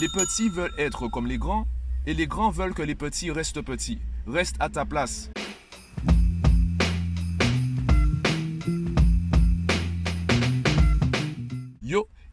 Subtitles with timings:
[0.00, 1.68] Les petits veulent être comme les grands
[2.04, 4.00] et les grands veulent que les petits restent petits.
[4.26, 5.30] Reste à ta place.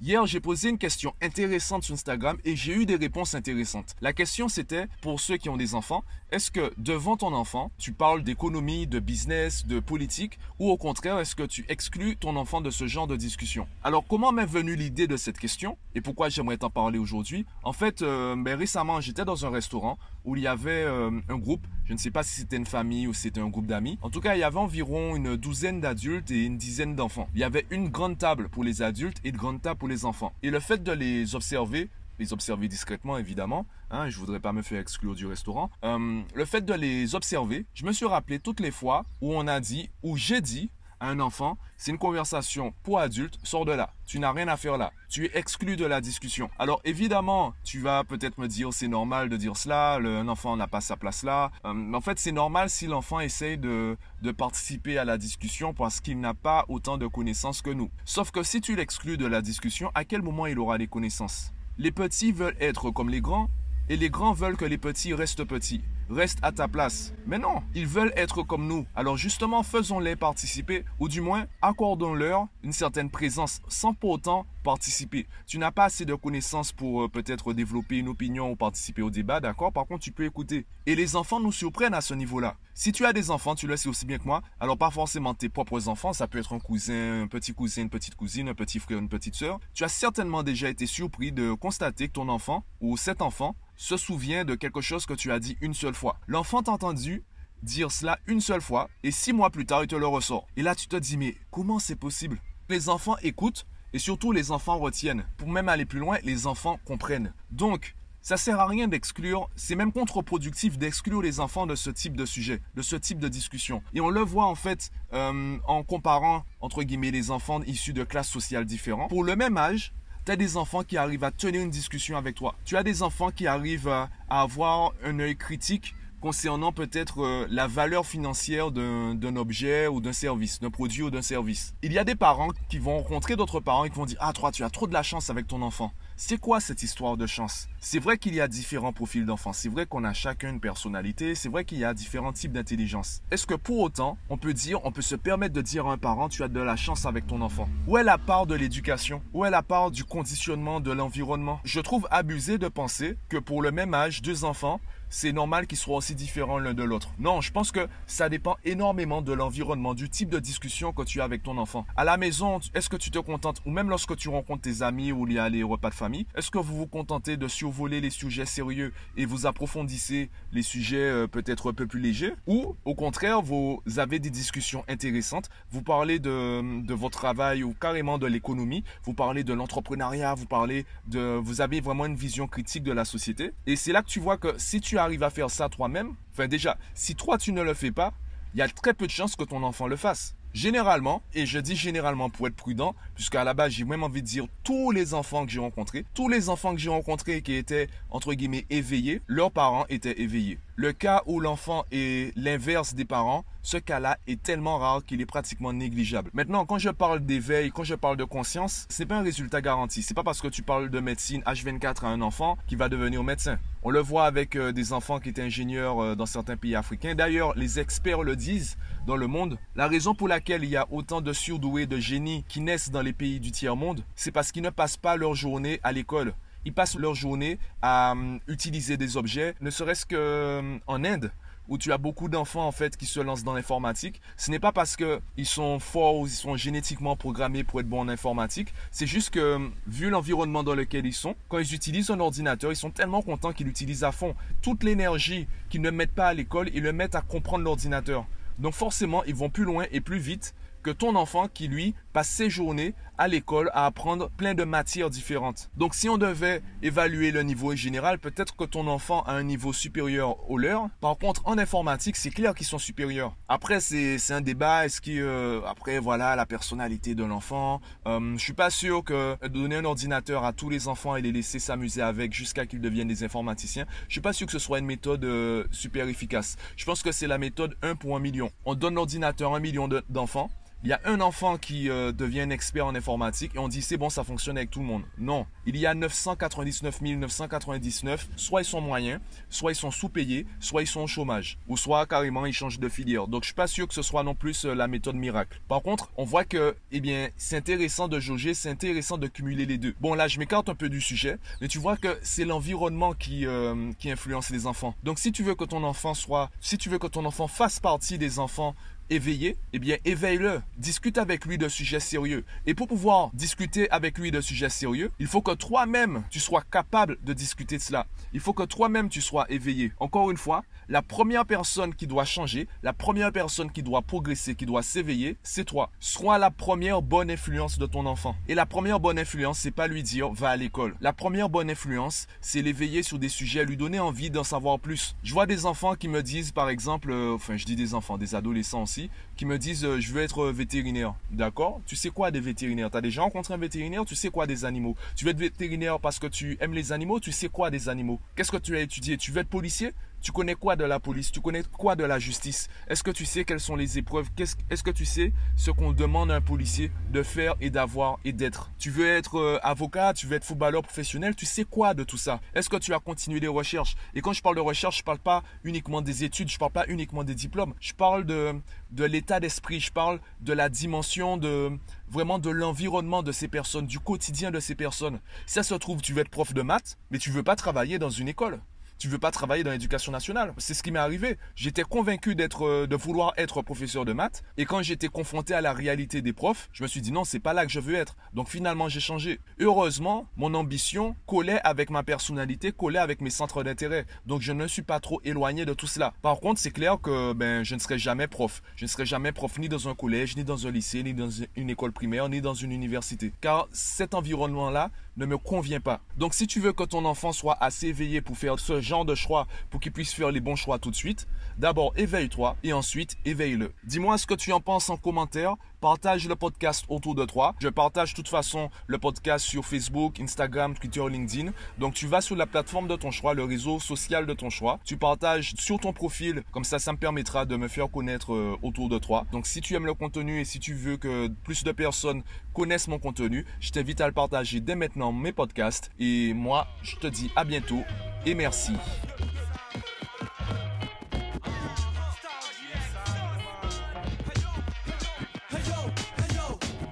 [0.04, 3.96] Hier, j'ai posé une question intéressante sur Instagram et j'ai eu des réponses intéressantes.
[4.02, 7.92] La question c'était, pour ceux qui ont des enfants, est-ce que devant ton enfant, tu
[7.92, 12.62] parles d'économie, de business, de politique, ou au contraire, est-ce que tu exclus ton enfant
[12.62, 13.68] de ce genre de discussion?
[13.84, 17.46] Alors, comment m'est venue l'idée de cette question et pourquoi j'aimerais t'en parler aujourd'hui?
[17.64, 21.38] En fait, euh, ben, récemment, j'étais dans un restaurant où il y avait euh, un
[21.38, 24.00] groupe, je ne sais pas si c'était une famille ou si c'était un groupe d'amis.
[24.02, 27.28] En tout cas, il y avait environ une douzaine d'adultes et une dizaine d'enfants.
[27.36, 30.01] Il y avait une grande table pour les adultes et une grande table pour les
[30.06, 30.34] enfants.
[30.44, 34.62] Et le fait de les observer, les observer discrètement évidemment, hein, je voudrais pas me
[34.62, 38.60] faire exclure du restaurant, euh, le fait de les observer, je me suis rappelé toutes
[38.60, 40.70] les fois où on a dit, où j'ai dit
[41.02, 43.94] un enfant, c'est une conversation pour adultes, sors de là.
[44.06, 44.92] Tu n'as rien à faire là.
[45.10, 46.50] Tu es exclu de la discussion.
[46.60, 50.68] Alors évidemment, tu vas peut-être me dire c'est normal de dire cela, un enfant n'a
[50.68, 51.52] pas sa place là.
[51.66, 56.00] Euh, en fait, c'est normal si l'enfant essaye de, de participer à la discussion parce
[56.00, 57.90] qu'il n'a pas autant de connaissances que nous.
[58.06, 61.52] Sauf que si tu l'exclus de la discussion, à quel moment il aura les connaissances?
[61.78, 63.50] Les petits veulent être comme les grands
[63.90, 65.82] et les grands veulent que les petits restent petits
[66.12, 67.14] reste à ta place.
[67.26, 68.86] Mais non, ils veulent être comme nous.
[68.96, 75.28] Alors justement, faisons-les participer, ou du moins, accordons-leur une certaine présence sans pour autant participer.
[75.48, 79.10] Tu n'as pas assez de connaissances pour euh, peut-être développer une opinion ou participer au
[79.10, 79.74] débat, d'accord?
[79.74, 80.66] Par contre, tu peux écouter.
[80.86, 82.58] Et les enfants nous surprennent à ce niveau-là.
[82.74, 85.34] Si tu as des enfants, tu le sais aussi bien que moi, alors pas forcément
[85.34, 88.54] tes propres enfants, ça peut être un cousin, un petit cousin, une petite cousine, un
[88.54, 89.60] petit frère, une petite sœur.
[89.74, 93.98] Tu as certainement déjà été surpris de constater que ton enfant ou cet enfant se
[93.98, 96.20] souvient de quelque chose que tu as dit une seule fois.
[96.28, 97.24] L'enfant t'a entendu
[97.64, 100.46] dire cela une seule fois et six mois plus tard, il te le ressort.
[100.56, 102.40] Et là, tu te dis, mais comment c'est possible?
[102.70, 105.26] Les enfants écoutent et surtout les enfants retiennent.
[105.36, 107.34] Pour même aller plus loin, les enfants comprennent.
[107.50, 112.16] Donc, ça sert à rien d'exclure, c'est même contre-productif d'exclure les enfants de ce type
[112.16, 113.82] de sujet, de ce type de discussion.
[113.96, 118.04] Et on le voit en fait euh, en comparant, entre guillemets, les enfants issus de
[118.04, 119.10] classes sociales différentes.
[119.10, 119.92] Pour le même âge,
[120.26, 122.56] tu as des enfants qui arrivent à tenir une discussion avec toi.
[122.66, 127.68] Tu as des enfants qui arrivent à, avoir un œil critique concernant peut-être euh, la
[127.68, 131.74] valeur financière d'un objet ou d'un service, d'un produit ou d'un service.
[131.82, 134.32] Il y a des parents qui vont rencontrer d'autres parents et qui vont dire Ah,
[134.32, 135.92] toi, tu as trop de la chance avec ton enfant.
[136.24, 137.68] C'est quoi cette histoire de chance?
[137.80, 141.34] C'est vrai qu'il y a différents profils d'enfants, c'est vrai qu'on a chacun une personnalité,
[141.34, 143.24] c'est vrai qu'il y a différents types d'intelligence.
[143.32, 145.98] Est-ce que pour autant, on peut dire, on peut se permettre de dire à un
[145.98, 149.24] parent, tu as de la chance avec ton enfant Où est la part de l'éducation?
[149.34, 151.60] Où est la part du conditionnement de l'environnement?
[151.64, 154.80] Je trouve abusé de penser que pour le même âge, deux enfants
[155.12, 157.12] c'est normal qu'ils soient aussi différents l'un de l'autre.
[157.20, 161.22] Non, je pense que ça dépend énormément de l'environnement, du type de discussion que tu
[161.22, 161.86] as avec ton enfant.
[161.96, 165.12] À la maison, est-ce que tu te contentes, ou même lorsque tu rencontres tes amis
[165.12, 168.02] ou il y a les repas de famille, est-ce que vous vous contentez de survoler
[168.02, 172.34] les sujets sérieux et vous approfondissez les sujets euh, peut-être un peu plus légers?
[172.48, 177.74] Ou au contraire, vous avez des discussions intéressantes, vous parlez de, de votre travail ou
[177.74, 181.38] carrément de l'économie, vous parlez de l'entrepreneuriat, vous parlez de...
[181.42, 183.52] Vous avez vraiment une vision critique de la société.
[183.66, 186.48] Et c'est là que tu vois que si tu arrives à faire ça toi-même, enfin
[186.48, 188.14] déjà, si toi tu ne le fais pas,
[188.54, 190.36] il y a très peu de chances que ton enfant le fasse.
[190.54, 194.28] Généralement, et je dis généralement pour être prudent, puisqu'à la base j'ai même envie de
[194.28, 197.88] dire tous les enfants que j'ai rencontrés, tous les enfants que j'ai rencontrés qui étaient
[198.10, 200.60] entre guillemets éveillés, leurs parents étaient éveillés.
[200.82, 205.28] Le cas où l'enfant est l'inverse des parents, ce cas-là est tellement rare qu'il est
[205.28, 206.32] pratiquement négligeable.
[206.34, 210.02] Maintenant, quand je parle d'éveil, quand je parle de conscience, c'est pas un résultat garanti.
[210.02, 213.24] C'est pas parce que tu parles de médecine H24 à un enfant qu'il va devenir
[213.24, 213.60] médecin.
[213.84, 217.14] On le voit avec euh, des enfants qui étaient ingénieurs euh, dans certains pays africains.
[217.14, 218.76] D'ailleurs, les experts le disent
[219.06, 219.60] dans le monde.
[219.76, 223.04] La raison pour laquelle il y a autant de surdoués, de génies qui naissent dans
[223.04, 226.34] les pays du tiers-monde, c'est parce qu'ils ne passent pas leur journée à l'école
[226.66, 231.32] ils passent leur journée à hum, utiliser des objets, ne serait-ce qu'en hum, Inde
[231.68, 234.74] où tu as beaucoup d'enfants en fait qui se lancent dans l'informatique, ce n'est pas
[234.74, 239.08] parce qu'ils sont forts ou ils sont génétiquement programmés pour être bons en informatique, c'est
[239.08, 242.76] juste que hum, vu l'environnement dans lequel ils sont, quand ils utilisent un ordinateur, ils
[242.76, 244.36] sont tellement contents qu'ils l'utilisent à fond.
[244.62, 248.26] Toute l'énergie qu'ils ne mettent pas à l'école, ils le mettent à comprendre l'ordinateur.
[248.60, 250.54] Donc forcément, ils vont plus loin et plus vite
[250.84, 255.12] que ton enfant qui, lui, passe ses journées à l'école à apprendre plein de matières
[255.12, 255.70] différentes.
[255.78, 259.74] Donc si on devait évaluer le niveau général, peut-être que ton enfant a un niveau
[259.74, 260.90] supérieur au leur.
[261.02, 263.36] Par contre, en informatique, c'est clair qu'ils sont supérieurs.
[263.48, 264.86] Après, c'est un débat.
[264.86, 267.80] Est-ce que euh, après, voilà, la personnalité de l'enfant.
[268.08, 271.32] Euh, je suis pas sûr que donner un ordinateur à tous les enfants et les
[271.32, 274.80] laisser s'amuser avec jusqu'à qu'ils deviennent des informaticiens, je suis pas sûr que ce soit
[274.80, 276.58] une méthode euh, super efficace.
[276.76, 278.50] Je pense que c'est la méthode 1 pour 1 million.
[278.66, 280.50] On donne l'ordinateur à un million d'enfants.
[280.84, 283.11] il y a un enfant qui euh, devient un expert en informatique
[283.54, 285.04] et on dit c'est bon, ça fonctionne avec tout le monde.
[285.18, 290.82] Non, il y a 999 999, soit ils sont moyens, soit ils sont sous-payés, soit
[290.82, 293.28] ils sont au chômage, ou soit carrément ils changent de filière.
[293.28, 295.62] Donc je suis pas sûr que ce soit non plus euh, la méthode miracle.
[295.68, 299.66] Par contre, on voit que, eh bien, c'est intéressant de jauger, c'est intéressant de cumuler
[299.66, 299.94] les deux.
[300.00, 303.46] Bon là, je m'écarte un peu du sujet, mais tu vois que c'est l'environnement qui,
[303.46, 304.96] euh, qui influence les enfants.
[305.04, 307.80] Donc si tu veux que ton enfant soit, si tu veux que ton enfant fasse
[307.80, 308.76] partie des enfants
[309.12, 310.62] éveillé, eh bien, éveille-le.
[310.78, 312.46] Discute avec lui de sujets sérieux.
[312.66, 316.64] Et pour pouvoir discuter avec lui de sujets sérieux, il faut que toi-même, tu sois
[316.72, 318.08] capable de discuter de cela.
[318.34, 319.92] Il faut que toi-même, tu sois éveillé.
[320.00, 324.56] Encore une fois, la première personne qui doit changer, la première personne qui doit progresser,
[324.56, 325.90] qui doit s'éveiller, c'est toi.
[326.02, 328.36] Sois la première bonne influence de ton enfant.
[328.50, 330.96] Et la première bonne influence, c'est pas lui dire va à l'école.
[331.00, 335.16] La première bonne influence, c'est l'éveiller sur des sujets, lui donner envie d'en savoir plus.
[335.24, 338.18] Je vois des enfants qui me disent, par exemple, euh, enfin, je dis des enfants,
[338.18, 339.01] des adolescents aussi,
[339.36, 341.16] qui me disent euh, je veux être vétérinaire.
[341.32, 341.82] D'accord?
[341.86, 342.92] Tu sais quoi des vétérinaires?
[342.92, 344.06] Tu as déjà rencontré un vétérinaire?
[344.06, 344.96] Tu sais quoi des animaux?
[345.16, 347.20] Tu veux être vétérinaire parce que tu aimes les animaux?
[347.20, 348.20] Tu sais quoi des animaux?
[348.36, 349.18] Qu'est-ce que tu as étudié?
[349.18, 349.94] Tu veux être policier?
[350.22, 351.32] Tu connais quoi de la police?
[351.32, 352.70] Tu connais quoi de la justice?
[352.88, 354.30] Est-ce que tu sais quelles sont les épreuves?
[354.38, 358.32] Est-ce que tu sais ce qu'on demande à un policier de faire et d'avoir et
[358.32, 358.72] d'être?
[358.78, 360.14] Tu veux être euh, avocat?
[360.14, 361.36] Tu veux être footballeur professionnel?
[361.36, 362.40] Tu sais quoi de tout ça?
[362.54, 363.96] Est-ce que tu as continué des recherches?
[364.14, 366.86] Et quand je parle de recherche, je parle pas uniquement des études, je parle pas
[366.88, 367.74] uniquement des diplômes.
[367.80, 368.54] Je parle de,
[368.92, 371.72] de l'état d'esprit, je parle de la dimension de
[372.10, 375.20] vraiment de l'environnement de ces personnes, du quotidien de ces personnes.
[375.46, 378.10] Ça se trouve, tu veux être prof de maths, mais tu veux pas travailler dans
[378.10, 378.60] une école
[379.02, 380.54] tu veux pas travailler dans l'éducation nationale.
[380.60, 381.40] C'est ce qui m'est arrivé.
[381.56, 384.44] J'étais convaincu d'être, euh, de vouloir être professeur de maths.
[384.58, 387.40] Et quand j'étais confronté à la réalité des profs, je me suis dit non, c'est
[387.40, 388.16] pas là que je veux être.
[388.36, 389.40] Donc finalement, j'ai changé.
[389.60, 394.06] Heureusement, mon ambition collait avec ma personnalité, collait avec mes centres d'intérêt.
[394.28, 396.14] Donc je ne suis pas trop éloigné de tout cela.
[396.22, 398.62] Par contre, c'est clair que ben, je ne serai jamais prof.
[398.76, 401.30] Je ne serai jamais prof ni dans un collège, ni dans un lycée, ni dans
[401.56, 403.34] une école primaire, ni dans une université.
[403.42, 406.02] Car cet environnement-là ne me convient pas.
[406.18, 409.48] Donc si tu veux que ton enfant soit assez éveillé pour faire ce de choix,
[409.70, 413.74] pour qu'il puisse faire les bons choix tout de suite, d'abord éveille-toi et ensuite éveille-le.
[413.84, 415.56] Dis-moi ce que tu en penses en commentaire.
[415.82, 417.56] Partage le podcast autour de toi.
[417.60, 421.54] Je partage de toute façon le podcast sur Facebook, Instagram, Twitter, LinkedIn.
[421.80, 424.80] Donc tu vas sur la plateforme de ton choix, le réseau social de ton choix.
[424.86, 428.56] Tu partages sur ton profil, comme ça ça me permettra de me faire connaître euh,
[428.62, 429.26] autour de toi.
[429.32, 432.22] Donc si tu aimes le contenu et si tu veux que plus de personnes
[432.54, 435.90] connaissent mon contenu, je t'invite à le partager dès maintenant mes podcasts.
[435.98, 437.82] Et moi, je te dis à bientôt
[438.28, 438.74] et merci.